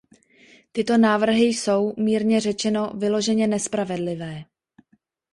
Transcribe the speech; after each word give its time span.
Tyto 0.71 0.97
návrhy 0.97 1.43
jsou, 1.45 1.93
mírně 1.97 2.39
řečeno, 2.39 2.91
vyloženě 2.97 3.47
nespravedlivé. 3.47 4.45